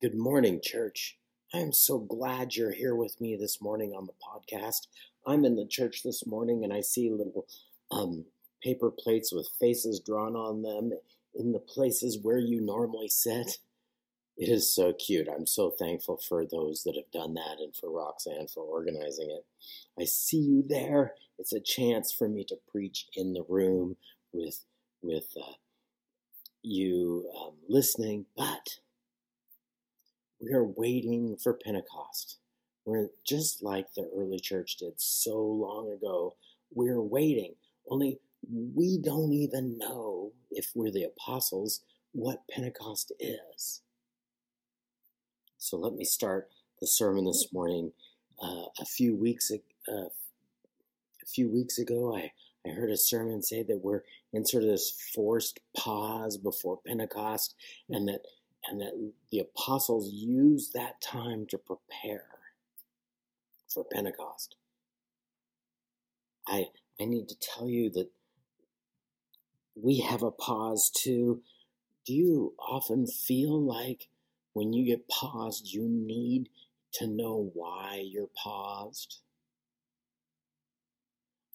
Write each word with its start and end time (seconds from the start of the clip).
Good 0.00 0.14
morning, 0.14 0.60
church. 0.62 1.18
I 1.52 1.58
am 1.58 1.72
so 1.72 1.98
glad 1.98 2.54
you're 2.54 2.70
here 2.70 2.94
with 2.94 3.20
me 3.20 3.34
this 3.34 3.60
morning 3.60 3.94
on 3.96 4.06
the 4.06 4.12
podcast. 4.12 4.86
I'm 5.26 5.44
in 5.44 5.56
the 5.56 5.66
church 5.66 6.04
this 6.04 6.24
morning 6.24 6.62
and 6.62 6.72
I 6.72 6.82
see 6.82 7.10
little 7.10 7.48
um, 7.90 8.24
paper 8.62 8.92
plates 8.96 9.32
with 9.32 9.50
faces 9.58 9.98
drawn 9.98 10.36
on 10.36 10.62
them 10.62 10.92
in 11.34 11.50
the 11.50 11.58
places 11.58 12.16
where 12.22 12.38
you 12.38 12.60
normally 12.60 13.08
sit. 13.08 13.58
It 14.36 14.48
is 14.48 14.72
so 14.72 14.92
cute. 14.92 15.26
I'm 15.28 15.48
so 15.48 15.72
thankful 15.76 16.20
for 16.28 16.46
those 16.46 16.84
that 16.84 16.94
have 16.94 17.10
done 17.10 17.34
that 17.34 17.56
and 17.58 17.74
for 17.74 17.90
Roxanne 17.90 18.46
for 18.46 18.62
organizing 18.62 19.32
it. 19.32 19.44
I 20.00 20.04
see 20.04 20.38
you 20.38 20.64
there. 20.64 21.14
It's 21.40 21.52
a 21.52 21.58
chance 21.58 22.12
for 22.12 22.28
me 22.28 22.44
to 22.44 22.56
preach 22.70 23.06
in 23.16 23.32
the 23.32 23.42
room 23.48 23.96
with 24.32 24.64
with 25.02 25.26
uh, 25.36 25.54
you 26.62 27.28
um, 27.36 27.54
listening, 27.68 28.26
but 28.36 28.78
we 30.40 30.52
are 30.52 30.64
waiting 30.64 31.36
for 31.36 31.54
Pentecost. 31.54 32.38
We're 32.84 33.08
just 33.26 33.62
like 33.62 33.92
the 33.94 34.08
early 34.16 34.40
church 34.40 34.76
did 34.76 34.94
so 34.96 35.38
long 35.38 35.92
ago. 35.92 36.36
We're 36.72 37.02
waiting. 37.02 37.54
Only 37.90 38.18
we 38.74 38.98
don't 38.98 39.32
even 39.32 39.78
know 39.78 40.32
if 40.50 40.70
we're 40.74 40.92
the 40.92 41.04
apostles 41.04 41.82
what 42.12 42.48
Pentecost 42.50 43.12
is. 43.18 43.82
So 45.58 45.76
let 45.76 45.94
me 45.94 46.04
start 46.04 46.48
the 46.80 46.86
sermon 46.86 47.24
this 47.24 47.48
morning. 47.52 47.92
Uh, 48.40 48.66
a 48.80 48.84
few 48.86 49.16
weeks 49.16 49.50
uh, 49.50 49.92
a 49.92 51.26
few 51.26 51.50
weeks 51.50 51.78
ago, 51.78 52.16
I, 52.16 52.32
I 52.64 52.70
heard 52.70 52.90
a 52.90 52.96
sermon 52.96 53.42
say 53.42 53.62
that 53.64 53.80
we're 53.82 54.02
in 54.32 54.46
sort 54.46 54.62
of 54.62 54.70
this 54.70 54.96
forced 55.14 55.60
pause 55.76 56.36
before 56.38 56.78
Pentecost, 56.86 57.54
and 57.90 58.08
that 58.08 58.20
and 58.68 58.80
that 58.80 59.12
the 59.30 59.40
apostles 59.40 60.10
used 60.12 60.72
that 60.72 61.00
time 61.00 61.46
to 61.46 61.58
prepare 61.58 62.26
for 63.68 63.84
Pentecost. 63.84 64.56
I 66.46 66.66
I 67.00 67.04
need 67.04 67.28
to 67.28 67.36
tell 67.38 67.68
you 67.68 67.90
that 67.90 68.10
we 69.74 70.00
have 70.00 70.22
a 70.22 70.30
pause 70.30 70.90
too. 70.90 71.42
Do 72.04 72.14
you 72.14 72.54
often 72.58 73.06
feel 73.06 73.60
like 73.60 74.08
when 74.52 74.72
you 74.72 74.84
get 74.84 75.08
paused, 75.08 75.72
you 75.72 75.88
need 75.88 76.48
to 76.94 77.06
know 77.06 77.50
why 77.54 78.02
you're 78.04 78.30
paused? 78.42 79.20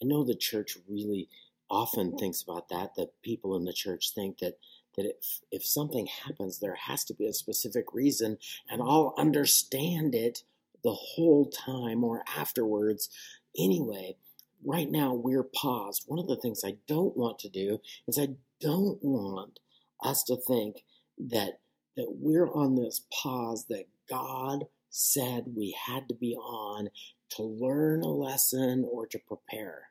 I 0.01 0.05
know 0.05 0.23
the 0.23 0.35
church 0.35 0.77
really 0.87 1.27
often 1.69 2.17
thinks 2.17 2.41
about 2.41 2.69
that, 2.69 2.95
that 2.95 3.21
people 3.23 3.55
in 3.55 3.65
the 3.65 3.73
church 3.73 4.13
think 4.13 4.39
that 4.39 4.57
that 4.95 5.05
if, 5.05 5.41
if 5.51 5.65
something 5.65 6.07
happens, 6.25 6.59
there 6.59 6.75
has 6.75 7.03
to 7.05 7.13
be 7.13 7.25
a 7.25 7.33
specific 7.33 7.93
reason, 7.93 8.37
and 8.69 8.81
I'll 8.81 9.13
understand 9.17 10.15
it 10.15 10.43
the 10.83 10.93
whole 10.93 11.49
time 11.49 12.03
or 12.03 12.23
afterwards. 12.35 13.09
Anyway, 13.57 14.17
right 14.63 14.89
now 14.89 15.13
we're 15.13 15.43
paused. 15.43 16.03
One 16.07 16.19
of 16.19 16.27
the 16.27 16.35
things 16.35 16.61
I 16.63 16.77
don't 16.87 17.15
want 17.17 17.39
to 17.39 17.49
do 17.49 17.79
is 18.07 18.19
I 18.19 18.29
don't 18.59 18.99
want 19.03 19.59
us 20.01 20.23
to 20.23 20.35
think 20.35 20.83
that 21.17 21.59
that 21.95 22.15
we're 22.19 22.51
on 22.51 22.75
this 22.75 23.01
pause 23.13 23.65
that 23.69 23.85
God 24.09 24.65
said 24.89 25.53
we 25.55 25.77
had 25.85 26.09
to 26.09 26.15
be 26.15 26.35
on 26.35 26.89
to 27.29 27.43
learn 27.43 28.01
a 28.01 28.07
lesson 28.07 28.87
or 28.91 29.05
to 29.07 29.19
prepare. 29.19 29.89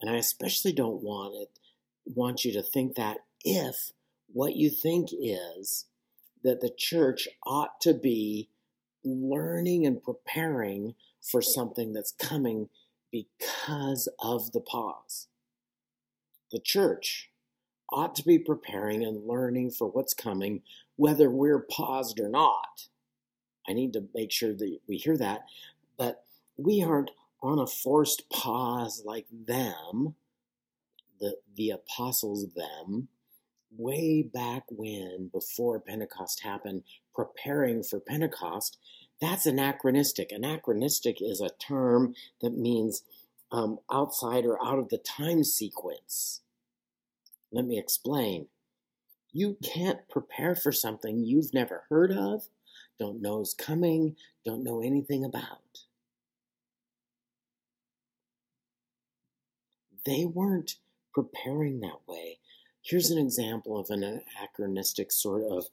And 0.00 0.10
I 0.10 0.16
especially 0.16 0.72
don't 0.72 1.02
want 1.02 1.36
it 1.36 1.50
want 2.04 2.44
you 2.44 2.52
to 2.52 2.62
think 2.62 2.96
that 2.96 3.18
if 3.44 3.92
what 4.32 4.56
you 4.56 4.70
think 4.70 5.10
is 5.12 5.86
that 6.42 6.60
the 6.60 6.70
church 6.76 7.28
ought 7.44 7.80
to 7.80 7.94
be 7.94 8.48
learning 9.04 9.86
and 9.86 10.02
preparing 10.02 10.94
for 11.20 11.42
something 11.42 11.92
that's 11.92 12.12
coming 12.12 12.68
because 13.10 14.08
of 14.20 14.52
the 14.52 14.60
pause. 14.60 15.28
The 16.52 16.60
church 16.60 17.30
ought 17.90 18.14
to 18.16 18.24
be 18.24 18.38
preparing 18.38 19.02
and 19.02 19.26
learning 19.26 19.70
for 19.70 19.88
what's 19.88 20.14
coming, 20.14 20.62
whether 20.96 21.30
we're 21.30 21.66
paused 21.70 22.20
or 22.20 22.28
not. 22.28 22.88
I 23.68 23.72
need 23.72 23.92
to 23.94 24.08
make 24.14 24.32
sure 24.32 24.52
that 24.52 24.78
we 24.88 24.96
hear 24.96 25.16
that, 25.16 25.42
but 25.96 26.24
we 26.56 26.82
aren't 26.82 27.10
on 27.42 27.58
a 27.58 27.66
forced 27.66 28.28
pause 28.30 29.02
like 29.04 29.26
them, 29.30 30.14
the, 31.20 31.36
the 31.56 31.70
apostles, 31.70 32.46
them, 32.54 33.08
way 33.76 34.22
back 34.22 34.64
when, 34.70 35.30
before 35.32 35.80
Pentecost 35.80 36.42
happened, 36.42 36.82
preparing 37.14 37.82
for 37.82 38.00
Pentecost, 38.00 38.78
that's 39.20 39.46
anachronistic. 39.46 40.30
Anachronistic 40.30 41.18
is 41.20 41.40
a 41.40 41.50
term 41.58 42.14
that 42.42 42.56
means 42.56 43.02
um, 43.50 43.78
outside 43.90 44.44
or 44.44 44.62
out 44.62 44.78
of 44.78 44.88
the 44.88 44.98
time 44.98 45.44
sequence. 45.44 46.42
Let 47.52 47.64
me 47.64 47.78
explain. 47.78 48.48
You 49.32 49.56
can't 49.62 50.08
prepare 50.08 50.54
for 50.54 50.72
something 50.72 51.24
you've 51.24 51.54
never 51.54 51.84
heard 51.88 52.12
of, 52.12 52.48
don't 52.98 53.20
know 53.20 53.40
is 53.40 53.54
coming, 53.54 54.16
don't 54.44 54.64
know 54.64 54.80
anything 54.80 55.24
about. 55.24 55.60
They 60.04 60.24
weren't 60.24 60.76
preparing 61.12 61.80
that 61.80 62.00
way. 62.06 62.38
Here's 62.86 63.10
an 63.10 63.18
example 63.18 63.76
of 63.76 63.90
an 63.90 64.04
anachronistic 64.04 65.10
sort 65.10 65.42
of 65.42 65.66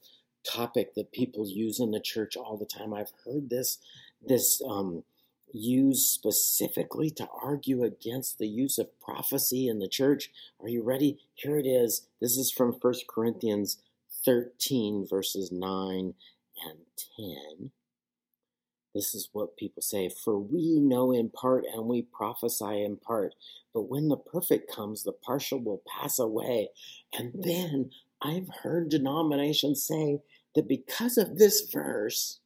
topic 0.44 0.94
that 0.94 1.12
people 1.12 1.48
use 1.48 1.78
in 1.78 1.92
the 1.92 2.00
church 2.00 2.36
all 2.36 2.56
the 2.56 2.66
time. 2.66 2.92
I've 2.92 3.12
heard 3.24 3.50
this 3.50 3.78
this 4.26 4.60
um, 4.68 5.04
used 5.52 6.08
specifically 6.08 7.10
to 7.10 7.28
argue 7.40 7.84
against 7.84 8.38
the 8.38 8.48
use 8.48 8.78
of 8.78 8.98
prophecy 9.00 9.68
in 9.68 9.78
the 9.78 9.86
church. 9.86 10.30
Are 10.60 10.68
you 10.68 10.82
ready? 10.82 11.18
Here 11.34 11.56
it 11.56 11.66
is. 11.66 12.08
This 12.20 12.36
is 12.36 12.50
from 12.50 12.72
1 12.72 12.94
Corinthians 13.08 13.78
13, 14.24 15.06
verses 15.08 15.52
9 15.52 16.14
and 16.66 16.78
10. 17.16 17.70
This 18.94 19.14
is 19.14 19.28
what 19.32 19.56
people 19.56 19.82
say 19.82 20.08
For 20.08 20.38
we 20.38 20.78
know 20.78 21.12
in 21.12 21.30
part 21.30 21.64
and 21.72 21.86
we 21.86 22.02
prophesy 22.02 22.82
in 22.82 22.96
part. 22.96 23.34
But 23.72 23.88
when 23.88 24.08
the 24.08 24.16
perfect 24.16 24.72
comes, 24.72 25.02
the 25.02 25.12
partial 25.12 25.60
will 25.60 25.82
pass 25.86 26.18
away. 26.18 26.68
And 27.12 27.32
then 27.34 27.90
I've 28.22 28.48
heard 28.62 28.88
denominations 28.88 29.82
say 29.82 30.20
that 30.54 30.68
because 30.68 31.18
of 31.18 31.38
this 31.38 31.68
verse, 31.70 32.38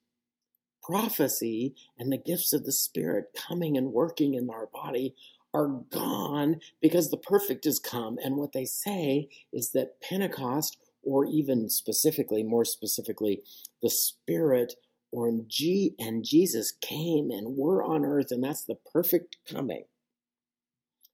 prophecy 0.82 1.74
and 1.98 2.10
the 2.10 2.16
gifts 2.16 2.54
of 2.54 2.64
the 2.64 2.72
Spirit 2.72 3.26
coming 3.36 3.76
and 3.76 3.92
working 3.92 4.32
in 4.34 4.48
our 4.48 4.68
body 4.72 5.14
are 5.52 5.68
gone 5.90 6.60
because 6.80 7.10
the 7.10 7.18
perfect 7.18 7.64
has 7.66 7.78
come. 7.78 8.18
And 8.24 8.36
what 8.36 8.52
they 8.52 8.64
say 8.64 9.28
is 9.52 9.72
that 9.72 10.00
Pentecost, 10.00 10.78
or 11.02 11.26
even 11.26 11.68
specifically, 11.68 12.42
more 12.42 12.64
specifically, 12.64 13.42
the 13.82 13.90
Spirit 13.90 14.74
or 15.10 15.28
in 15.28 15.46
G 15.48 15.94
and 15.98 16.24
Jesus 16.24 16.72
came 16.80 17.30
and 17.30 17.56
we're 17.56 17.84
on 17.84 18.04
earth, 18.04 18.30
and 18.30 18.42
that's 18.44 18.64
the 18.64 18.78
perfect 18.92 19.36
coming. 19.50 19.84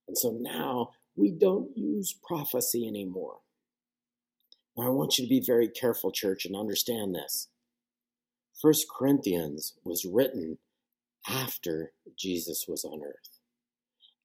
And 0.08 0.18
so 0.18 0.36
now 0.38 0.90
we 1.16 1.30
don't 1.30 1.76
use 1.76 2.14
prophecy 2.26 2.86
anymore. 2.86 3.38
Now 4.76 4.86
I 4.86 4.90
want 4.90 5.18
you 5.18 5.24
to 5.24 5.28
be 5.28 5.40
very 5.40 5.68
careful, 5.68 6.10
church, 6.10 6.44
and 6.44 6.56
understand 6.56 7.14
this. 7.14 7.48
First 8.60 8.86
Corinthians 8.88 9.74
was 9.84 10.04
written 10.04 10.58
after 11.28 11.92
Jesus 12.16 12.66
was 12.68 12.84
on 12.84 13.02
earth. 13.02 13.38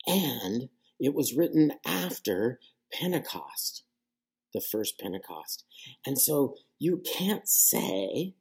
And 0.08 0.70
it 1.00 1.14
was 1.14 1.36
written 1.36 1.74
after 1.86 2.60
Pentecost, 2.92 3.84
the 4.54 4.62
first 4.62 5.00
Pentecost. 5.00 5.64
And 6.06 6.20
so 6.20 6.56
you 6.80 7.02
can't 7.06 7.48
say 7.48 8.34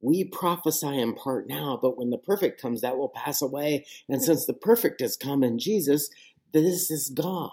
we 0.00 0.24
prophesy 0.24 1.00
in 1.00 1.14
part 1.14 1.48
now, 1.48 1.78
but 1.80 1.98
when 1.98 2.10
the 2.10 2.18
perfect 2.18 2.60
comes, 2.60 2.80
that 2.80 2.96
will 2.96 3.08
pass 3.08 3.42
away. 3.42 3.84
And 4.08 4.22
since 4.22 4.46
the 4.46 4.54
perfect 4.54 5.00
has 5.00 5.16
come 5.16 5.42
in 5.42 5.58
Jesus, 5.58 6.08
this 6.52 6.90
is 6.90 7.10
gone. 7.10 7.50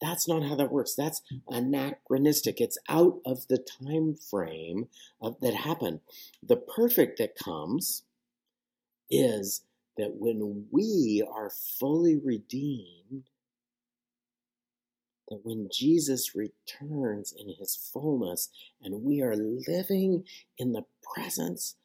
That's 0.00 0.26
not 0.26 0.42
how 0.42 0.56
that 0.56 0.72
works. 0.72 0.94
That's 0.94 1.20
anachronistic. 1.48 2.60
It's 2.60 2.78
out 2.88 3.20
of 3.26 3.46
the 3.48 3.58
time 3.58 4.16
frame 4.16 4.88
of, 5.20 5.38
that 5.40 5.54
happened. 5.54 6.00
The 6.42 6.56
perfect 6.56 7.18
that 7.18 7.36
comes 7.36 8.02
is 9.10 9.62
that 9.96 10.14
when 10.14 10.66
we 10.70 11.22
are 11.30 11.50
fully 11.78 12.16
redeemed, 12.16 13.24
that 15.30 15.40
when 15.44 15.68
Jesus 15.72 16.34
returns 16.34 17.32
in 17.36 17.54
his 17.58 17.76
fullness 17.92 18.50
and 18.82 19.04
we 19.04 19.22
are 19.22 19.36
living 19.36 20.24
in 20.58 20.72
the 20.72 20.84
presence 21.14 21.76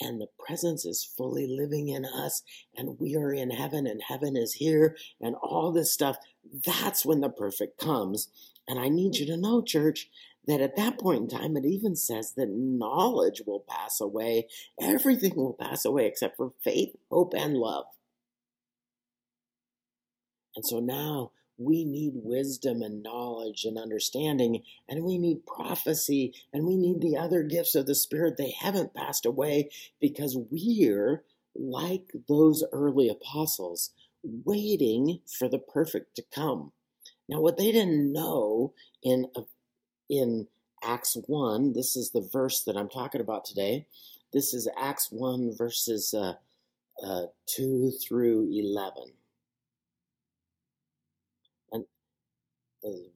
and 0.00 0.20
the 0.20 0.28
presence 0.44 0.84
is 0.84 1.04
fully 1.04 1.46
living 1.46 1.88
in 1.88 2.04
us 2.04 2.42
and 2.76 2.98
we 2.98 3.14
are 3.16 3.32
in 3.32 3.50
heaven 3.50 3.86
and 3.86 4.02
heaven 4.08 4.36
is 4.36 4.54
here 4.54 4.96
and 5.20 5.36
all 5.36 5.70
this 5.70 5.92
stuff 5.92 6.16
that's 6.64 7.04
when 7.04 7.20
the 7.20 7.28
perfect 7.28 7.78
comes 7.78 8.28
and 8.66 8.80
i 8.80 8.88
need 8.88 9.16
you 9.16 9.26
to 9.26 9.36
know 9.36 9.62
church 9.62 10.08
that 10.46 10.60
at 10.60 10.76
that 10.76 10.98
point 10.98 11.22
in 11.22 11.38
time, 11.38 11.56
it 11.56 11.64
even 11.64 11.94
says 11.94 12.32
that 12.36 12.48
knowledge 12.50 13.42
will 13.46 13.64
pass 13.68 14.00
away. 14.00 14.48
Everything 14.80 15.36
will 15.36 15.56
pass 15.58 15.84
away 15.84 16.06
except 16.06 16.36
for 16.36 16.52
faith, 16.62 16.96
hope, 17.10 17.32
and 17.36 17.54
love. 17.54 17.84
And 20.56 20.66
so 20.66 20.80
now 20.80 21.30
we 21.64 21.84
need 21.84 22.12
wisdom 22.14 22.82
and 22.82 23.02
knowledge 23.02 23.64
and 23.64 23.78
understanding, 23.78 24.62
and 24.88 25.04
we 25.04 25.18
need 25.18 25.46
prophecy, 25.46 26.34
and 26.52 26.66
we 26.66 26.76
need 26.76 27.00
the 27.00 27.16
other 27.16 27.42
gifts 27.42 27.74
of 27.74 27.86
the 27.86 27.94
Spirit. 27.94 28.36
They 28.36 28.54
haven't 28.60 28.94
passed 28.94 29.26
away 29.26 29.70
because 30.00 30.38
we're 30.50 31.24
like 31.54 32.12
those 32.28 32.64
early 32.72 33.08
apostles, 33.08 33.90
waiting 34.22 35.20
for 35.38 35.48
the 35.48 35.58
perfect 35.58 36.16
to 36.16 36.24
come. 36.34 36.72
Now, 37.28 37.40
what 37.40 37.56
they 37.56 37.72
didn't 37.72 38.12
know 38.12 38.74
in 39.02 39.26
in 40.08 40.48
Acts 40.84 41.16
1, 41.26 41.72
this 41.72 41.96
is 41.96 42.10
the 42.10 42.28
verse 42.32 42.64
that 42.64 42.76
I'm 42.76 42.88
talking 42.88 43.20
about 43.20 43.44
today. 43.44 43.86
This 44.32 44.52
is 44.52 44.68
Acts 44.78 45.08
1, 45.10 45.56
verses 45.56 46.12
uh, 46.12 46.34
uh, 47.04 47.26
2 47.46 47.92
through 48.06 48.48
11. 48.50 49.12
And 51.72 51.84
uh, 51.84 51.86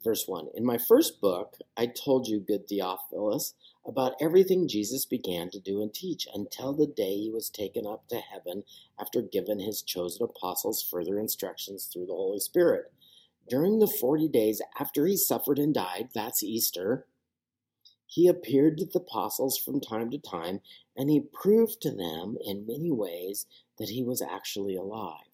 verse 0.05 0.25
1 0.27 0.49
In 0.55 0.65
my 0.65 0.79
first 0.79 1.21
book, 1.21 1.57
I 1.77 1.87
told 1.87 2.29
you, 2.29 2.41
good 2.41 2.69
Theophilus, 2.69 3.55
about 3.85 4.15
everything 4.21 4.69
Jesus 4.69 5.05
began 5.05 5.51
to 5.51 5.61
do 5.61 5.81
and 5.83 5.93
teach 5.93 6.27
until 6.33 6.73
the 6.73 6.87
day 6.87 7.17
he 7.17 7.31
was 7.31 7.51
taken 7.51 7.87
up 7.87 8.09
to 8.09 8.17
heaven 8.17 8.65
after 8.99 9.23
giving 9.23 9.61
his 9.61 9.83
chosen 9.83 10.25
apostles 10.25 10.83
further 10.83 11.19
instructions 11.19 11.87
through 11.87 12.07
the 12.07 12.15
Holy 12.15 12.41
Spirit. 12.41 12.93
During 13.49 13.79
the 13.79 13.87
40 13.87 14.29
days 14.29 14.61
after 14.79 15.07
he 15.07 15.17
suffered 15.17 15.59
and 15.59 15.73
died, 15.73 16.09
that's 16.15 16.43
Easter, 16.43 17.07
he 18.07 18.29
appeared 18.29 18.79
to 18.79 18.87
the 18.87 18.99
apostles 18.99 19.59
from 19.59 19.81
time 19.81 20.11
to 20.11 20.19
time, 20.19 20.61
and 20.97 21.11
he 21.11 21.21
proved 21.21 21.81
to 21.83 21.91
them 21.91 22.37
in 22.45 22.67
many 22.67 22.91
ways 22.91 23.47
that 23.79 23.91
he 23.91 24.03
was 24.03 24.23
actually 24.23 24.77
alive. 24.77 25.26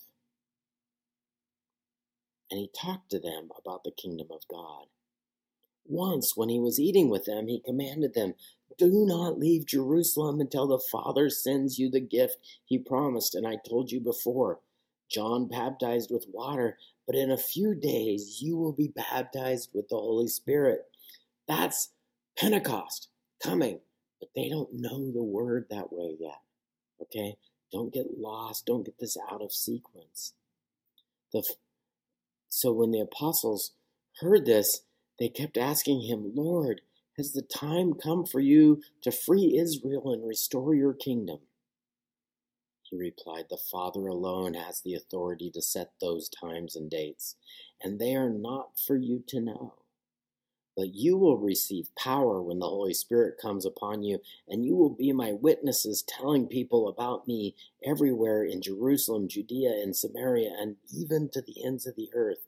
And 2.52 2.58
he 2.60 2.68
talked 2.78 3.10
to 3.12 3.18
them 3.18 3.48
about 3.58 3.82
the 3.82 3.90
kingdom 3.90 4.26
of 4.30 4.46
God. 4.46 4.84
Once, 5.86 6.36
when 6.36 6.50
he 6.50 6.60
was 6.60 6.78
eating 6.78 7.08
with 7.08 7.24
them, 7.24 7.48
he 7.48 7.62
commanded 7.64 8.12
them, 8.12 8.34
Do 8.76 9.06
not 9.06 9.38
leave 9.38 9.64
Jerusalem 9.64 10.38
until 10.38 10.66
the 10.66 10.78
Father 10.78 11.30
sends 11.30 11.78
you 11.78 11.90
the 11.90 11.98
gift 11.98 12.36
he 12.62 12.76
promised, 12.76 13.34
and 13.34 13.46
I 13.46 13.56
told 13.66 13.90
you 13.90 14.00
before. 14.00 14.60
John 15.10 15.48
baptized 15.48 16.10
with 16.10 16.26
water, 16.30 16.76
but 17.06 17.16
in 17.16 17.30
a 17.30 17.38
few 17.38 17.74
days 17.74 18.42
you 18.42 18.58
will 18.58 18.72
be 18.72 18.88
baptized 18.88 19.70
with 19.72 19.88
the 19.88 19.96
Holy 19.96 20.28
Spirit. 20.28 20.82
That's 21.48 21.88
Pentecost 22.38 23.08
coming, 23.42 23.80
but 24.20 24.28
they 24.36 24.50
don't 24.50 24.74
know 24.74 25.10
the 25.10 25.22
word 25.22 25.68
that 25.70 25.90
way 25.90 26.18
yet. 26.20 26.40
Okay? 27.00 27.38
Don't 27.72 27.94
get 27.94 28.18
lost. 28.18 28.66
Don't 28.66 28.84
get 28.84 28.98
this 28.98 29.16
out 29.30 29.40
of 29.40 29.52
sequence. 29.52 30.34
The, 31.32 31.42
so 32.54 32.70
when 32.70 32.90
the 32.90 33.00
apostles 33.00 33.72
heard 34.20 34.44
this, 34.44 34.82
they 35.18 35.30
kept 35.30 35.56
asking 35.56 36.02
him, 36.02 36.32
Lord, 36.34 36.82
has 37.16 37.32
the 37.32 37.40
time 37.40 37.94
come 37.94 38.26
for 38.26 38.40
you 38.40 38.82
to 39.02 39.10
free 39.10 39.56
Israel 39.58 40.12
and 40.12 40.28
restore 40.28 40.74
your 40.74 40.92
kingdom? 40.92 41.38
He 42.82 42.96
replied, 42.98 43.46
The 43.48 43.56
Father 43.56 44.06
alone 44.06 44.52
has 44.52 44.82
the 44.82 44.92
authority 44.92 45.50
to 45.52 45.62
set 45.62 45.92
those 45.98 46.28
times 46.28 46.76
and 46.76 46.90
dates, 46.90 47.36
and 47.82 47.98
they 47.98 48.14
are 48.14 48.28
not 48.28 48.78
for 48.78 48.96
you 48.96 49.24
to 49.28 49.40
know. 49.40 49.74
But 50.76 50.94
you 50.94 51.18
will 51.18 51.36
receive 51.36 51.94
power 51.96 52.40
when 52.40 52.58
the 52.58 52.68
Holy 52.68 52.94
Spirit 52.94 53.38
comes 53.40 53.66
upon 53.66 54.02
you, 54.02 54.20
and 54.48 54.64
you 54.64 54.74
will 54.74 54.90
be 54.90 55.12
my 55.12 55.32
witnesses, 55.32 56.02
telling 56.02 56.46
people 56.46 56.88
about 56.88 57.28
me 57.28 57.54
everywhere 57.84 58.42
in 58.42 58.62
Jerusalem, 58.62 59.28
Judea, 59.28 59.70
and 59.70 59.94
Samaria, 59.94 60.50
and 60.58 60.76
even 60.90 61.28
to 61.30 61.42
the 61.42 61.62
ends 61.64 61.86
of 61.86 61.96
the 61.96 62.08
earth. 62.14 62.46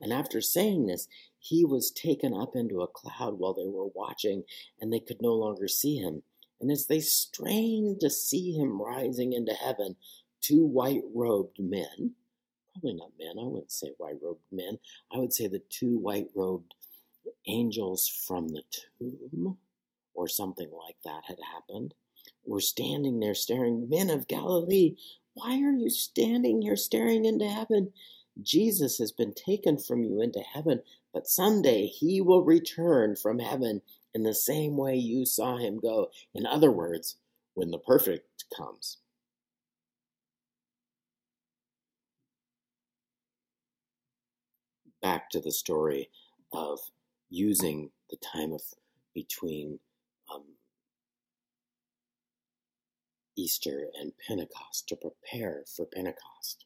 And 0.00 0.12
after 0.12 0.40
saying 0.40 0.86
this, 0.86 1.08
he 1.38 1.64
was 1.64 1.90
taken 1.90 2.32
up 2.32 2.54
into 2.54 2.80
a 2.80 2.88
cloud 2.88 3.38
while 3.38 3.54
they 3.54 3.66
were 3.66 3.88
watching, 3.94 4.44
and 4.80 4.92
they 4.92 5.00
could 5.00 5.20
no 5.20 5.34
longer 5.34 5.66
see 5.66 5.96
him. 5.96 6.22
And 6.60 6.70
as 6.70 6.86
they 6.86 7.00
strained 7.00 8.00
to 8.00 8.10
see 8.10 8.52
him 8.52 8.80
rising 8.80 9.32
into 9.32 9.52
heaven, 9.52 9.96
two 10.40 10.64
white 10.64 11.02
robed 11.12 11.58
men, 11.58 12.14
probably 12.72 12.94
not 12.94 13.12
men, 13.18 13.36
I 13.38 13.46
wouldn't 13.46 13.72
say 13.72 13.92
white 13.98 14.22
robed 14.22 14.44
men, 14.52 14.78
I 15.12 15.18
would 15.18 15.32
say 15.32 15.48
the 15.48 15.62
two 15.68 15.98
white 15.98 16.28
robed 16.34 16.74
angels 17.46 18.08
from 18.08 18.48
the 18.48 18.62
tomb, 18.98 19.58
or 20.14 20.28
something 20.28 20.70
like 20.70 20.96
that 21.04 21.24
had 21.26 21.38
happened, 21.52 21.94
were 22.44 22.60
standing 22.60 23.20
there 23.20 23.34
staring, 23.34 23.88
Men 23.88 24.10
of 24.10 24.28
Galilee, 24.28 24.96
why 25.34 25.60
are 25.62 25.72
you 25.72 25.90
standing 25.90 26.62
here 26.62 26.76
staring 26.76 27.24
into 27.24 27.48
heaven? 27.48 27.92
Jesus 28.40 28.98
has 28.98 29.12
been 29.12 29.32
taken 29.34 29.78
from 29.78 30.02
you 30.02 30.20
into 30.20 30.40
heaven, 30.40 30.82
but 31.12 31.28
someday 31.28 31.86
he 31.86 32.20
will 32.20 32.44
return 32.44 33.16
from 33.16 33.38
heaven 33.38 33.82
in 34.14 34.22
the 34.22 34.34
same 34.34 34.76
way 34.76 34.94
you 34.96 35.26
saw 35.26 35.56
him 35.56 35.78
go. 35.78 36.10
In 36.34 36.46
other 36.46 36.70
words, 36.70 37.16
when 37.54 37.70
the 37.70 37.78
perfect 37.78 38.44
comes. 38.56 38.98
Back 45.02 45.30
to 45.30 45.40
the 45.40 45.52
story 45.52 46.10
of 46.52 46.78
using 47.34 47.90
the 48.10 48.16
time 48.16 48.52
of 48.52 48.62
between 49.12 49.80
um, 50.32 50.44
Easter 53.36 53.88
and 54.00 54.12
Pentecost 54.26 54.88
to 54.88 54.96
prepare 54.96 55.64
for 55.76 55.84
Pentecost. 55.84 56.64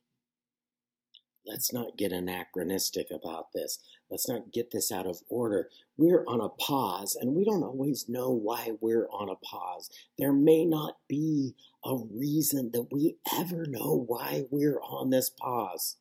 Let's 1.46 1.72
not 1.72 1.96
get 1.96 2.12
anachronistic 2.12 3.06
about 3.10 3.52
this. 3.54 3.78
Let's 4.10 4.28
not 4.28 4.52
get 4.52 4.70
this 4.70 4.92
out 4.92 5.06
of 5.06 5.22
order. 5.30 5.70
We're 5.96 6.24
on 6.26 6.42
a 6.42 6.50
pause, 6.50 7.16
and 7.18 7.34
we 7.34 7.46
don't 7.46 7.62
always 7.62 8.06
know 8.06 8.30
why 8.30 8.72
we're 8.82 9.08
on 9.08 9.30
a 9.30 9.36
pause. 9.36 9.88
There 10.18 10.32
may 10.34 10.66
not 10.66 10.98
be 11.08 11.54
a 11.82 11.96
reason 11.96 12.70
that 12.74 12.88
we 12.92 13.16
ever 13.34 13.64
know 13.66 14.04
why 14.06 14.44
we're 14.50 14.80
on 14.80 15.08
this 15.08 15.30
pause. 15.30 15.96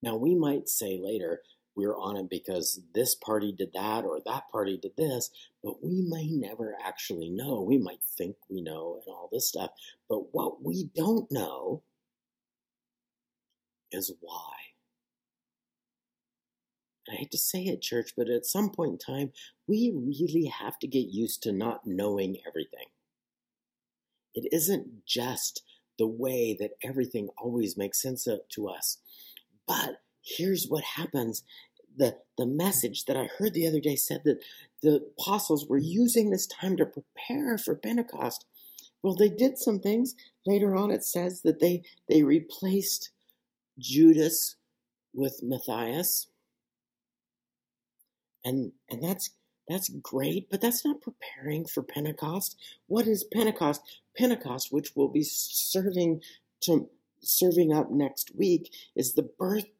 Now, 0.00 0.16
we 0.16 0.36
might 0.36 0.68
say 0.68 1.00
later, 1.02 1.42
we're 1.78 1.96
on 1.96 2.16
it 2.16 2.28
because 2.28 2.80
this 2.92 3.14
party 3.14 3.52
did 3.56 3.72
that 3.72 4.04
or 4.04 4.18
that 4.26 4.50
party 4.50 4.76
did 4.76 4.96
this, 4.96 5.30
but 5.62 5.82
we 5.82 6.02
may 6.02 6.26
never 6.26 6.76
actually 6.84 7.30
know. 7.30 7.62
We 7.62 7.78
might 7.78 8.02
think 8.02 8.34
we 8.50 8.60
know 8.60 9.00
and 9.06 9.14
all 9.14 9.28
this 9.32 9.46
stuff, 9.46 9.70
but 10.08 10.34
what 10.34 10.62
we 10.62 10.90
don't 10.96 11.30
know 11.30 11.84
is 13.92 14.12
why. 14.20 14.52
I 17.08 17.14
hate 17.14 17.30
to 17.30 17.38
say 17.38 17.62
it, 17.62 17.80
church, 17.80 18.12
but 18.16 18.28
at 18.28 18.44
some 18.44 18.70
point 18.70 18.92
in 18.92 18.98
time, 18.98 19.32
we 19.66 19.92
really 19.94 20.46
have 20.46 20.78
to 20.80 20.88
get 20.88 21.06
used 21.06 21.44
to 21.44 21.52
not 21.52 21.86
knowing 21.86 22.38
everything. 22.46 22.88
It 24.34 24.52
isn't 24.52 25.06
just 25.06 25.62
the 25.96 26.08
way 26.08 26.56
that 26.58 26.72
everything 26.82 27.28
always 27.38 27.76
makes 27.76 28.02
sense 28.02 28.26
to 28.50 28.68
us. 28.68 28.98
But 29.66 30.00
here's 30.22 30.66
what 30.66 30.84
happens. 30.84 31.42
The, 31.98 32.16
the 32.38 32.46
message 32.46 33.04
that 33.06 33.16
I 33.16 33.28
heard 33.38 33.52
the 33.52 33.66
other 33.66 33.80
day 33.80 33.96
said 33.96 34.22
that 34.24 34.42
the 34.82 35.04
apostles 35.18 35.66
were 35.66 35.78
using 35.78 36.30
this 36.30 36.46
time 36.46 36.76
to 36.76 36.86
prepare 36.86 37.58
for 37.58 37.74
Pentecost. 37.74 38.46
Well, 39.02 39.14
they 39.14 39.28
did 39.28 39.58
some 39.58 39.80
things. 39.80 40.14
Later 40.46 40.76
on, 40.76 40.90
it 40.90 41.04
says 41.04 41.42
that 41.42 41.60
they, 41.60 41.82
they 42.08 42.22
replaced 42.22 43.10
Judas 43.78 44.56
with 45.12 45.40
Matthias. 45.42 46.28
And 48.44 48.72
and 48.88 49.02
that's 49.02 49.30
that's 49.68 49.90
great, 49.90 50.48
but 50.50 50.60
that's 50.60 50.84
not 50.84 51.02
preparing 51.02 51.66
for 51.66 51.82
Pentecost. 51.82 52.56
What 52.86 53.06
is 53.06 53.24
Pentecost? 53.24 53.82
Pentecost, 54.16 54.72
which 54.72 54.92
we'll 54.94 55.08
be 55.08 55.24
serving 55.24 56.22
to 56.62 56.88
serving 57.20 57.72
up 57.72 57.90
next 57.90 58.34
week, 58.34 58.72
is 58.96 59.14
the 59.14 59.28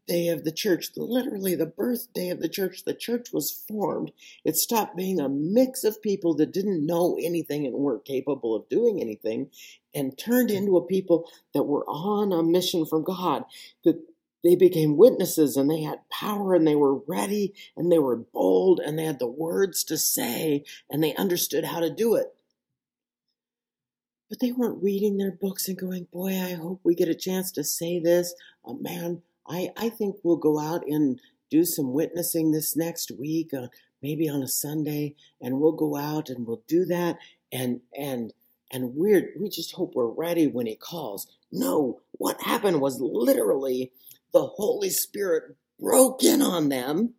birthday 0.08 0.28
of 0.28 0.44
the 0.44 0.52
church. 0.52 0.90
Literally 0.96 1.54
the 1.54 1.66
birthday 1.66 2.30
of 2.30 2.40
the 2.40 2.48
church. 2.48 2.84
The 2.84 2.94
church 2.94 3.28
was 3.32 3.50
formed. 3.68 4.12
It 4.44 4.56
stopped 4.56 4.96
being 4.96 5.20
a 5.20 5.28
mix 5.28 5.84
of 5.84 6.02
people 6.02 6.34
that 6.36 6.52
didn't 6.52 6.86
know 6.86 7.18
anything 7.22 7.66
and 7.66 7.74
weren't 7.74 8.04
capable 8.04 8.54
of 8.54 8.68
doing 8.68 9.00
anything 9.00 9.50
and 9.94 10.16
turned 10.16 10.50
into 10.50 10.76
a 10.76 10.86
people 10.86 11.30
that 11.52 11.64
were 11.64 11.84
on 11.86 12.32
a 12.32 12.42
mission 12.42 12.86
from 12.86 13.04
God, 13.04 13.44
that 13.84 14.00
they 14.42 14.54
became 14.54 14.96
witnesses 14.96 15.56
and 15.56 15.70
they 15.70 15.82
had 15.82 16.08
power 16.10 16.54
and 16.54 16.66
they 16.66 16.76
were 16.76 17.00
ready 17.06 17.52
and 17.76 17.92
they 17.92 17.98
were 17.98 18.16
bold 18.16 18.80
and 18.80 18.98
they 18.98 19.04
had 19.04 19.18
the 19.18 19.26
words 19.26 19.84
to 19.84 19.98
say 19.98 20.64
and 20.88 21.02
they 21.02 21.14
understood 21.16 21.64
how 21.64 21.80
to 21.80 21.90
do 21.90 22.14
it. 22.14 22.34
But 24.30 24.40
they 24.40 24.52
weren't 24.52 24.82
reading 24.82 25.16
their 25.16 25.32
books 25.32 25.68
and 25.68 25.76
going, 25.76 26.06
Boy, 26.12 26.32
I 26.32 26.52
hope 26.52 26.80
we 26.84 26.94
get 26.94 27.08
a 27.08 27.14
chance 27.14 27.50
to 27.52 27.64
say 27.64 27.98
this. 27.98 28.34
Uh, 28.64 28.74
man, 28.74 29.22
I, 29.48 29.70
I 29.76 29.88
think 29.88 30.16
we'll 30.22 30.36
go 30.36 30.58
out 30.58 30.82
and 30.86 31.20
do 31.50 31.64
some 31.64 31.92
witnessing 31.92 32.52
this 32.52 32.76
next 32.76 33.10
week. 33.10 33.52
Uh, 33.54 33.68
maybe 34.02 34.28
on 34.28 34.42
a 34.42 34.48
Sunday 34.48 35.14
and 35.40 35.60
we'll 35.60 35.72
go 35.72 35.96
out 35.96 36.28
and 36.28 36.46
we'll 36.46 36.62
do 36.68 36.84
that 36.84 37.18
and 37.52 37.80
and 37.96 38.32
and 38.70 38.94
we're 38.94 39.30
we 39.38 39.48
just 39.48 39.72
hope 39.72 39.94
we're 39.94 40.06
ready 40.06 40.46
when 40.46 40.66
he 40.66 40.76
calls. 40.76 41.26
No, 41.50 42.00
what 42.12 42.42
happened 42.42 42.80
was 42.80 43.00
literally 43.00 43.92
the 44.32 44.46
Holy 44.46 44.90
Spirit 44.90 45.56
broke 45.80 46.22
in 46.22 46.42
on 46.42 46.68
them 46.68 47.14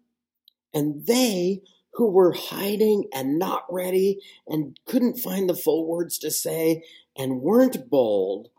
and 0.73 1.05
they 1.05 1.61
who 1.93 2.11
were 2.11 2.33
hiding 2.33 3.05
and 3.13 3.39
not 3.39 3.65
ready 3.69 4.19
and 4.47 4.79
couldn't 4.85 5.17
find 5.17 5.49
the 5.49 5.55
full 5.55 5.87
words 5.87 6.19
to 6.19 6.29
say 6.29 6.83
and 7.17 7.41
weren't 7.41 7.89
bold, 7.89 8.49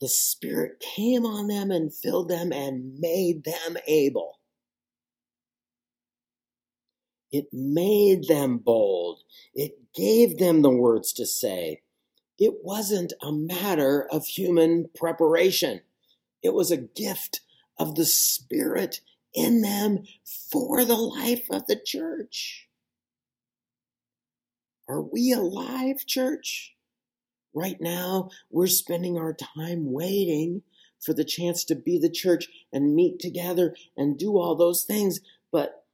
the 0.00 0.08
Spirit 0.08 0.80
came 0.80 1.26
on 1.26 1.48
them 1.48 1.70
and 1.70 1.92
filled 1.92 2.28
them 2.28 2.52
and 2.52 2.98
made 2.98 3.44
them 3.44 3.76
able. 3.86 4.38
It 7.30 7.48
made 7.52 8.26
them 8.28 8.58
bold. 8.58 9.20
It 9.54 9.92
gave 9.94 10.38
them 10.38 10.62
the 10.62 10.70
words 10.70 11.12
to 11.14 11.26
say. 11.26 11.82
It 12.38 12.54
wasn't 12.62 13.12
a 13.22 13.32
matter 13.32 14.06
of 14.10 14.26
human 14.26 14.88
preparation. 14.96 15.80
It 16.42 16.54
was 16.54 16.70
a 16.70 16.76
gift 16.76 17.40
of 17.78 17.96
the 17.96 18.06
Spirit 18.06 19.00
in 19.34 19.60
them 19.60 20.04
for 20.50 20.84
the 20.84 20.96
life 20.96 21.46
of 21.50 21.66
the 21.66 21.76
church. 21.76 22.68
Are 24.88 25.02
we 25.02 25.32
alive, 25.32 26.06
church? 26.06 26.74
Right 27.58 27.80
now, 27.80 28.30
we're 28.50 28.68
spending 28.68 29.18
our 29.18 29.32
time 29.32 29.90
waiting 29.92 30.62
for 31.04 31.12
the 31.12 31.24
chance 31.24 31.64
to 31.64 31.74
be 31.74 31.98
the 31.98 32.08
church 32.08 32.46
and 32.72 32.94
meet 32.94 33.18
together 33.18 33.74
and 33.96 34.16
do 34.16 34.38
all 34.38 34.54
those 34.54 34.84
things. 34.84 35.18
But 35.50 35.84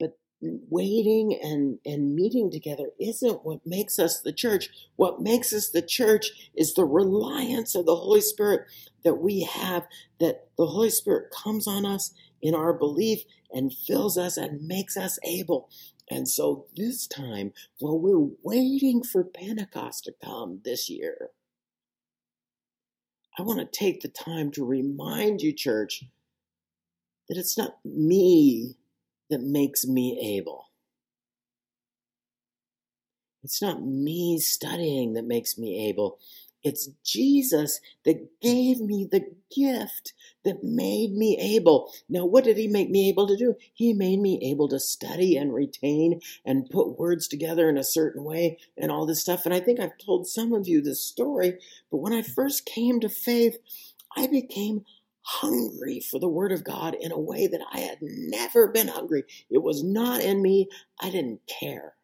but 0.00 0.16
waiting 0.40 1.38
and, 1.42 1.78
and 1.84 2.14
meeting 2.14 2.50
together 2.50 2.86
isn't 2.98 3.44
what 3.44 3.66
makes 3.66 3.98
us 3.98 4.22
the 4.22 4.32
church. 4.32 4.70
What 4.96 5.20
makes 5.20 5.52
us 5.52 5.68
the 5.68 5.82
church 5.82 6.30
is 6.56 6.72
the 6.72 6.86
reliance 6.86 7.74
of 7.74 7.84
the 7.84 7.96
Holy 7.96 8.22
Spirit 8.22 8.62
that 9.04 9.16
we 9.16 9.42
have, 9.42 9.86
that 10.18 10.48
the 10.56 10.66
Holy 10.66 10.88
Spirit 10.88 11.30
comes 11.30 11.66
on 11.68 11.84
us 11.84 12.14
in 12.40 12.54
our 12.54 12.72
belief 12.72 13.24
and 13.52 13.70
fills 13.70 14.16
us 14.16 14.38
and 14.38 14.66
makes 14.66 14.96
us 14.96 15.18
able. 15.24 15.68
And 16.12 16.28
so 16.28 16.66
this 16.76 17.06
time, 17.06 17.54
while 17.78 17.98
we're 17.98 18.28
waiting 18.42 19.02
for 19.02 19.24
Pentecost 19.24 20.04
to 20.04 20.14
come 20.22 20.60
this 20.62 20.90
year, 20.90 21.30
I 23.38 23.42
want 23.42 23.60
to 23.60 23.78
take 23.78 24.02
the 24.02 24.08
time 24.08 24.50
to 24.52 24.64
remind 24.64 25.40
you, 25.40 25.54
church, 25.54 26.04
that 27.28 27.38
it's 27.38 27.56
not 27.56 27.78
me 27.82 28.76
that 29.30 29.40
makes 29.40 29.86
me 29.86 30.36
able. 30.36 30.66
It's 33.42 33.62
not 33.62 33.82
me 33.82 34.38
studying 34.38 35.14
that 35.14 35.24
makes 35.24 35.56
me 35.56 35.88
able. 35.88 36.18
It's 36.62 36.88
Jesus 37.04 37.80
that 38.04 38.40
gave 38.40 38.80
me 38.80 39.08
the 39.10 39.26
gift 39.54 40.12
that 40.44 40.62
made 40.62 41.12
me 41.12 41.38
able. 41.40 41.92
Now, 42.08 42.24
what 42.24 42.44
did 42.44 42.56
he 42.56 42.68
make 42.68 42.90
me 42.90 43.08
able 43.08 43.26
to 43.26 43.36
do? 43.36 43.56
He 43.74 43.92
made 43.92 44.20
me 44.20 44.38
able 44.42 44.68
to 44.68 44.78
study 44.78 45.36
and 45.36 45.52
retain 45.52 46.20
and 46.44 46.70
put 46.70 46.98
words 46.98 47.28
together 47.28 47.68
in 47.68 47.76
a 47.76 47.84
certain 47.84 48.24
way 48.24 48.58
and 48.76 48.90
all 48.90 49.06
this 49.06 49.20
stuff. 49.20 49.44
And 49.44 49.54
I 49.54 49.60
think 49.60 49.80
I've 49.80 49.98
told 49.98 50.26
some 50.26 50.52
of 50.52 50.68
you 50.68 50.80
this 50.80 51.02
story, 51.02 51.58
but 51.90 51.98
when 51.98 52.12
I 52.12 52.22
first 52.22 52.66
came 52.66 53.00
to 53.00 53.08
faith, 53.08 53.56
I 54.16 54.26
became 54.26 54.84
hungry 55.22 56.00
for 56.00 56.18
the 56.18 56.28
Word 56.28 56.52
of 56.52 56.64
God 56.64 56.96
in 57.00 57.12
a 57.12 57.18
way 57.18 57.46
that 57.46 57.60
I 57.72 57.80
had 57.80 57.98
never 58.00 58.68
been 58.68 58.88
hungry. 58.88 59.24
It 59.50 59.62
was 59.62 59.82
not 59.82 60.20
in 60.20 60.42
me. 60.42 60.68
I 61.00 61.10
didn't 61.10 61.40
care. 61.46 61.94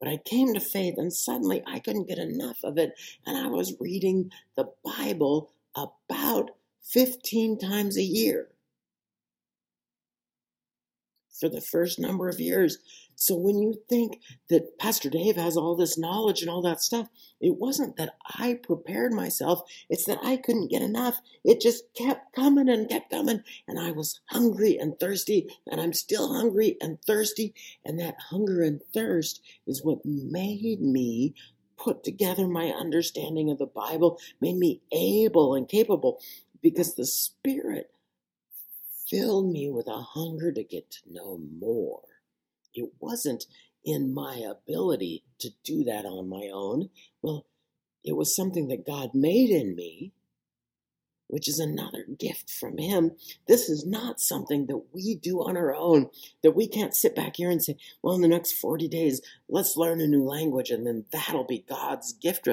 But 0.00 0.08
I 0.08 0.16
came 0.16 0.54
to 0.54 0.60
faith 0.60 0.94
and 0.96 1.12
suddenly 1.12 1.62
I 1.66 1.78
couldn't 1.78 2.08
get 2.08 2.18
enough 2.18 2.64
of 2.64 2.78
it. 2.78 2.92
And 3.26 3.36
I 3.36 3.48
was 3.48 3.76
reading 3.78 4.30
the 4.56 4.70
Bible 4.82 5.52
about 5.76 6.52
15 6.82 7.58
times 7.58 7.96
a 7.96 8.02
year 8.02 8.48
for 11.40 11.48
the 11.48 11.60
first 11.60 11.98
number 11.98 12.28
of 12.28 12.38
years. 12.40 12.78
So 13.16 13.34
when 13.34 13.58
you 13.58 13.74
think 13.88 14.20
that 14.48 14.78
Pastor 14.78 15.10
Dave 15.10 15.36
has 15.36 15.56
all 15.56 15.76
this 15.76 15.98
knowledge 15.98 16.40
and 16.40 16.50
all 16.50 16.62
that 16.62 16.80
stuff, 16.80 17.08
it 17.40 17.58
wasn't 17.58 17.96
that 17.96 18.14
I 18.38 18.54
prepared 18.54 19.12
myself. 19.12 19.60
It's 19.90 20.04
that 20.06 20.20
I 20.22 20.38
couldn't 20.38 20.70
get 20.70 20.80
enough. 20.80 21.20
It 21.44 21.60
just 21.60 21.84
kept 21.94 22.34
coming 22.34 22.68
and 22.68 22.88
kept 22.88 23.10
coming. 23.10 23.42
And 23.68 23.78
I 23.78 23.90
was 23.90 24.20
hungry 24.30 24.78
and 24.78 24.98
thirsty, 24.98 25.48
and 25.70 25.80
I'm 25.80 25.92
still 25.92 26.34
hungry 26.34 26.76
and 26.80 26.98
thirsty. 27.02 27.54
And 27.84 27.98
that 28.00 28.16
hunger 28.30 28.62
and 28.62 28.80
thirst 28.94 29.42
is 29.66 29.84
what 29.84 30.04
made 30.04 30.80
me 30.80 31.34
put 31.76 32.04
together 32.04 32.46
my 32.46 32.66
understanding 32.68 33.50
of 33.50 33.58
the 33.58 33.66
Bible, 33.66 34.18
made 34.40 34.56
me 34.56 34.80
able 34.92 35.54
and 35.54 35.68
capable 35.68 36.20
because 36.62 36.94
the 36.94 37.06
Spirit 37.06 37.90
filled 39.10 39.50
me 39.50 39.68
with 39.68 39.88
a 39.88 40.00
hunger 40.00 40.52
to 40.52 40.62
get 40.62 40.90
to 40.90 41.12
know 41.12 41.38
more. 41.60 42.02
It 42.74 42.90
wasn't 43.00 43.46
in 43.84 44.14
my 44.14 44.36
ability 44.36 45.24
to 45.40 45.50
do 45.64 45.84
that 45.84 46.04
on 46.04 46.28
my 46.28 46.48
own. 46.52 46.90
Well, 47.20 47.46
it 48.04 48.16
was 48.16 48.34
something 48.34 48.68
that 48.68 48.86
God 48.86 49.10
made 49.12 49.50
in 49.50 49.74
me, 49.74 50.12
which 51.26 51.48
is 51.48 51.58
another 51.58 52.04
gift 52.18 52.50
from 52.50 52.78
Him. 52.78 53.12
This 53.46 53.68
is 53.68 53.86
not 53.86 54.20
something 54.20 54.66
that 54.66 54.82
we 54.92 55.14
do 55.14 55.38
on 55.38 55.56
our 55.56 55.74
own, 55.74 56.10
that 56.42 56.56
we 56.56 56.66
can't 56.66 56.94
sit 56.94 57.14
back 57.14 57.36
here 57.36 57.50
and 57.50 57.62
say, 57.62 57.76
well, 58.02 58.14
in 58.14 58.20
the 58.20 58.28
next 58.28 58.52
40 58.54 58.88
days, 58.88 59.20
let's 59.48 59.76
learn 59.76 60.00
a 60.00 60.06
new 60.06 60.24
language, 60.24 60.70
and 60.70 60.86
then 60.86 61.04
that'll 61.12 61.44
be 61.44 61.64
God's 61.68 62.12
gift 62.12 62.48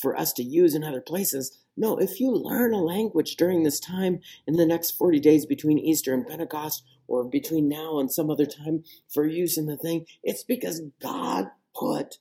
for 0.00 0.16
us 0.16 0.32
to 0.34 0.42
use 0.42 0.74
in 0.74 0.84
other 0.84 1.00
places. 1.00 1.58
No, 1.76 1.98
if 1.98 2.20
you 2.20 2.30
learn 2.30 2.72
a 2.72 2.82
language 2.82 3.36
during 3.36 3.62
this 3.62 3.78
time 3.78 4.20
in 4.46 4.54
the 4.54 4.66
next 4.66 4.92
40 4.92 5.20
days 5.20 5.44
between 5.44 5.78
Easter 5.78 6.14
and 6.14 6.26
Pentecost, 6.26 6.84
or 7.06 7.24
between 7.24 7.68
now 7.68 7.98
and 7.98 8.10
some 8.10 8.30
other 8.30 8.46
time 8.46 8.82
for 9.12 9.26
use 9.26 9.58
in 9.58 9.66
the 9.66 9.76
thing, 9.76 10.06
it's 10.22 10.42
because 10.42 10.82
God 11.00 11.46
put 11.74 12.18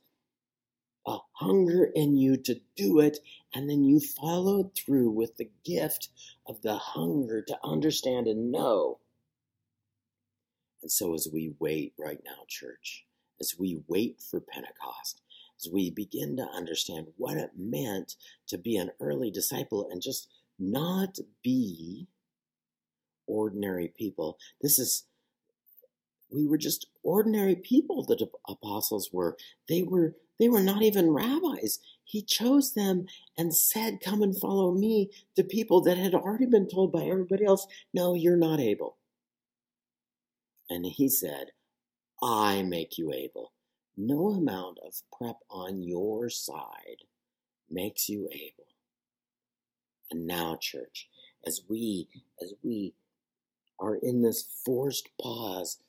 a 1.07 1.17
hunger 1.33 1.89
in 1.95 2.17
you 2.17 2.35
to 2.37 2.59
do 2.75 2.99
it, 2.99 3.19
and 3.53 3.69
then 3.69 3.83
you 3.83 3.99
followed 3.99 4.75
through 4.75 5.11
with 5.11 5.37
the 5.37 5.49
gift 5.63 6.09
of 6.47 6.61
the 6.61 6.75
hunger 6.75 7.41
to 7.41 7.57
understand 7.63 8.27
and 8.27 8.51
know. 8.51 8.99
And 10.81 10.91
so, 10.91 11.13
as 11.13 11.27
we 11.31 11.53
wait 11.59 11.93
right 11.97 12.19
now, 12.25 12.43
church, 12.47 13.05
as 13.39 13.55
we 13.57 13.81
wait 13.87 14.21
for 14.21 14.39
Pentecost, 14.39 15.21
as 15.59 15.71
we 15.71 15.89
begin 15.89 16.35
to 16.37 16.47
understand 16.55 17.07
what 17.17 17.37
it 17.37 17.51
meant 17.57 18.15
to 18.47 18.57
be 18.57 18.77
an 18.77 18.91
early 18.99 19.31
disciple 19.31 19.87
and 19.91 20.01
just 20.01 20.27
not 20.59 21.17
be 21.43 22.07
ordinary 23.27 23.91
people. 23.97 24.37
This 24.61 24.79
is, 24.79 25.05
we 26.31 26.47
were 26.47 26.57
just 26.57 26.87
ordinary 27.03 27.55
people, 27.55 28.03
the 28.03 28.27
apostles 28.47 29.09
were. 29.11 29.37
They 29.69 29.81
were, 29.83 30.15
they 30.39 30.49
were 30.49 30.61
not 30.61 30.81
even 30.81 31.11
rabbis. 31.11 31.79
He 32.03 32.21
chose 32.21 32.73
them 32.73 33.05
and 33.37 33.55
said, 33.55 33.99
Come 34.03 34.21
and 34.21 34.39
follow 34.39 34.73
me 34.73 35.09
to 35.35 35.43
people 35.43 35.81
that 35.81 35.97
had 35.97 36.13
already 36.13 36.45
been 36.45 36.67
told 36.67 36.91
by 36.91 37.03
everybody 37.03 37.45
else, 37.45 37.65
No, 37.93 38.13
you're 38.13 38.37
not 38.37 38.59
able. 38.59 38.97
And 40.69 40.85
he 40.85 41.09
said, 41.09 41.51
I 42.21 42.63
make 42.63 42.97
you 42.97 43.11
able. 43.13 43.51
No 43.97 44.29
amount 44.29 44.79
of 44.85 45.01
prep 45.17 45.37
on 45.49 45.81
your 45.81 46.29
side 46.29 47.03
makes 47.69 48.09
you 48.09 48.27
able. 48.31 48.67
And 50.11 50.27
now, 50.27 50.57
church, 50.59 51.07
as 51.45 51.61
we 51.67 52.07
as 52.41 52.53
we 52.63 52.93
are 53.79 53.95
in 53.95 54.21
this 54.21 54.45
forced 54.65 55.09
pause, 55.21 55.79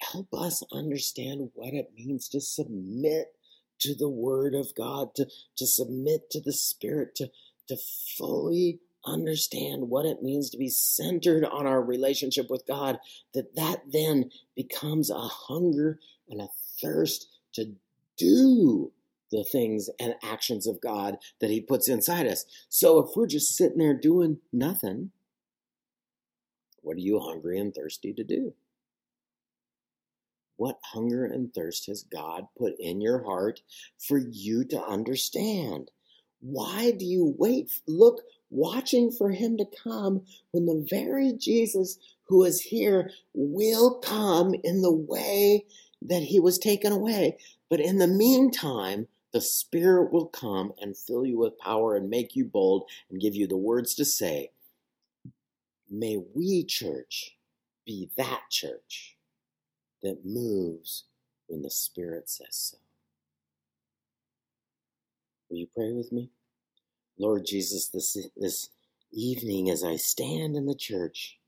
help 0.00 0.32
us 0.32 0.62
understand 0.72 1.50
what 1.54 1.74
it 1.74 1.92
means 1.96 2.28
to 2.28 2.40
submit 2.40 3.34
to 3.80 3.94
the 3.94 4.08
Word 4.08 4.54
of 4.54 4.74
God, 4.74 5.14
to, 5.16 5.26
to 5.56 5.66
submit 5.66 6.30
to 6.30 6.40
the 6.40 6.52
Spirit, 6.52 7.14
to, 7.16 7.30
to 7.68 7.76
fully 8.16 8.80
understand 9.06 9.90
what 9.90 10.06
it 10.06 10.22
means 10.22 10.50
to 10.50 10.58
be 10.58 10.68
centered 10.68 11.44
on 11.44 11.66
our 11.66 11.82
relationship 11.82 12.48
with 12.48 12.66
God, 12.66 12.98
that 13.34 13.54
that 13.56 13.82
then 13.90 14.30
becomes 14.56 15.10
a 15.10 15.18
hunger 15.18 15.98
and 16.28 16.40
a 16.40 16.48
thirst 16.84 17.28
to 17.54 17.72
do 18.16 18.92
the 19.30 19.44
things 19.44 19.90
and 19.98 20.14
actions 20.22 20.66
of 20.66 20.80
God 20.80 21.16
that 21.40 21.50
He 21.50 21.60
puts 21.60 21.88
inside 21.88 22.26
us. 22.26 22.44
So 22.68 22.98
if 23.00 23.16
we're 23.16 23.26
just 23.26 23.56
sitting 23.56 23.78
there 23.78 23.98
doing 23.98 24.38
nothing, 24.52 25.10
what 26.82 26.96
are 26.96 27.00
you 27.00 27.18
hungry 27.18 27.58
and 27.58 27.74
thirsty 27.74 28.12
to 28.12 28.24
do? 28.24 28.54
What 30.56 30.78
hunger 30.92 31.24
and 31.24 31.52
thirst 31.52 31.86
has 31.86 32.04
God 32.04 32.46
put 32.56 32.74
in 32.78 33.00
your 33.00 33.24
heart 33.24 33.60
for 33.98 34.18
you 34.18 34.64
to 34.66 34.80
understand? 34.80 35.90
Why 36.40 36.92
do 36.92 37.04
you 37.04 37.34
wait, 37.38 37.72
look, 37.88 38.20
watching 38.50 39.10
for 39.10 39.30
Him 39.30 39.56
to 39.56 39.66
come 39.82 40.22
when 40.52 40.66
the 40.66 40.86
very 40.88 41.32
Jesus 41.32 41.98
who 42.28 42.44
is 42.44 42.60
here 42.60 43.10
will 43.32 43.98
come 43.98 44.54
in 44.62 44.80
the 44.82 44.92
way 44.92 45.64
that 46.04 46.24
he 46.24 46.38
was 46.38 46.58
taken 46.58 46.92
away. 46.92 47.38
But 47.68 47.80
in 47.80 47.98
the 47.98 48.06
meantime, 48.06 49.08
the 49.32 49.40
Spirit 49.40 50.12
will 50.12 50.26
come 50.26 50.72
and 50.80 50.96
fill 50.96 51.26
you 51.26 51.38
with 51.38 51.58
power 51.58 51.96
and 51.96 52.08
make 52.08 52.36
you 52.36 52.44
bold 52.44 52.84
and 53.10 53.20
give 53.20 53.34
you 53.34 53.48
the 53.48 53.56
words 53.56 53.94
to 53.96 54.04
say. 54.04 54.52
May 55.90 56.18
we, 56.34 56.64
church, 56.64 57.36
be 57.84 58.10
that 58.16 58.42
church 58.50 59.16
that 60.02 60.24
moves 60.24 61.04
when 61.48 61.62
the 61.62 61.70
Spirit 61.70 62.28
says 62.28 62.54
so. 62.54 62.78
Will 65.48 65.58
you 65.58 65.68
pray 65.74 65.92
with 65.92 66.12
me? 66.12 66.30
Lord 67.18 67.46
Jesus, 67.46 67.88
this, 67.88 68.16
this 68.36 68.70
evening 69.12 69.70
as 69.70 69.84
I 69.84 69.96
stand 69.96 70.56
in 70.56 70.66
the 70.66 70.74
church, 70.74 71.38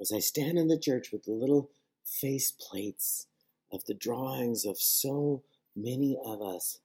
as 0.00 0.12
I 0.12 0.18
stand 0.18 0.58
in 0.58 0.68
the 0.68 0.78
church 0.78 1.12
with 1.12 1.24
the 1.24 1.32
little 1.32 1.70
face 2.04 2.50
plates 2.50 3.26
of 3.72 3.84
the 3.84 3.94
drawings 3.94 4.64
of 4.64 4.78
so 4.78 5.42
many 5.76 6.16
of 6.24 6.42
us, 6.42 6.80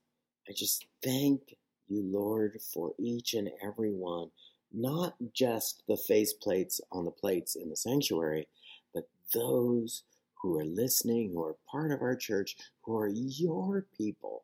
I 0.48 0.54
just 0.54 0.86
thank 1.04 1.58
you, 1.88 2.04
Lord, 2.04 2.60
for 2.74 2.94
each 3.00 3.34
and 3.34 3.50
every 3.64 3.92
one, 3.92 4.30
not 4.72 5.16
just 5.34 5.84
the 5.88 5.98
face 5.98 6.34
plates 6.34 6.82
on 6.92 7.06
the 7.06 7.12
plates 7.12 7.56
in 7.56 7.70
the 7.70 7.76
sanctuary, 7.76 8.48
but 8.94 9.08
those 9.34 10.04
who 10.42 10.58
are 10.60 10.66
listening, 10.66 11.32
who 11.34 11.44
are 11.44 11.56
part 11.72 11.92
of 11.92 12.02
our 12.02 12.16
church, 12.16 12.56
who 12.84 12.98
are 12.98 13.08
your 13.08 13.86
people. 13.98 14.44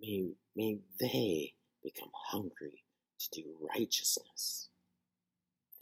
May, 0.00 0.30
may 0.54 0.78
they 1.00 1.54
become 1.82 2.10
hungry 2.14 2.84
to 3.18 3.30
do 3.30 3.44
righteousness 3.76 4.68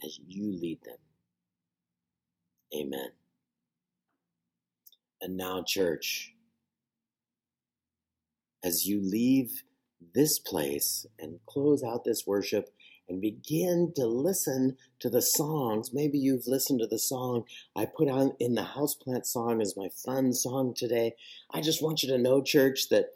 as 0.03 0.19
you 0.27 0.51
lead 0.51 0.79
them. 0.83 0.97
Amen. 2.73 3.11
And 5.21 5.37
now, 5.37 5.63
church, 5.65 6.33
as 8.63 8.85
you 8.85 9.01
leave 9.01 9.63
this 10.13 10.39
place 10.39 11.05
and 11.19 11.39
close 11.45 11.83
out 11.83 12.03
this 12.03 12.25
worship 12.27 12.69
and 13.07 13.21
begin 13.21 13.93
to 13.95 14.05
listen 14.05 14.77
to 14.99 15.09
the 15.09 15.21
songs. 15.21 15.91
Maybe 15.93 16.17
you've 16.17 16.47
listened 16.47 16.79
to 16.79 16.87
the 16.87 16.99
song 16.99 17.43
I 17.75 17.85
put 17.85 18.09
on 18.09 18.33
in 18.39 18.55
the 18.55 18.63
houseplant 18.63 19.25
song 19.25 19.61
as 19.61 19.77
my 19.77 19.89
fun 20.03 20.33
song 20.33 20.73
today. 20.75 21.13
I 21.51 21.61
just 21.61 21.83
want 21.83 22.01
you 22.01 22.09
to 22.09 22.17
know, 22.17 22.41
church, 22.41 22.89
that 22.89 23.11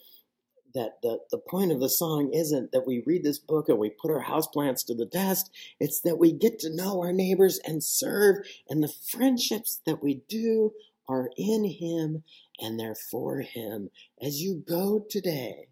that 0.76 1.02
the, 1.02 1.18
the 1.32 1.40
point 1.40 1.72
of 1.72 1.80
the 1.80 1.90
song 1.90 2.32
isn't 2.32 2.72
that 2.72 2.86
we 2.86 3.02
read 3.08 3.24
this 3.24 3.40
book 3.40 3.70
and 3.70 3.80
we 3.80 3.90
put 3.90 4.12
our 4.12 4.24
houseplants 4.26 4.86
to 4.86 4.94
the 4.94 5.08
test. 5.08 5.50
It's 5.80 6.00
that 6.02 6.20
we 6.20 6.32
get 6.32 6.60
to 6.60 6.70
know 6.70 7.02
our 7.02 7.12
neighbors 7.12 7.60
and 7.66 7.84
serve, 7.84 8.46
and 8.70 8.84
the 8.84 8.94
friendships 9.12 9.82
that 9.88 10.04
we 10.04 10.22
do 10.30 10.74
are 11.10 11.30
in 11.38 11.66
Him 11.66 12.24
and 12.62 12.80
they're 12.80 12.96
for 12.96 13.42
Him. 13.42 13.90
As 14.22 14.42
you 14.42 14.64
go 14.68 15.06
today, 15.10 15.70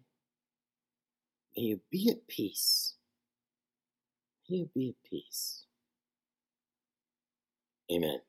may 1.56 1.64
you 1.64 1.80
be 1.90 2.10
at 2.10 2.28
peace. 2.28 2.96
May 4.50 4.58
you 4.58 4.70
be 4.74 4.90
at 4.90 5.10
peace. 5.10 5.64
Amen. 7.92 8.20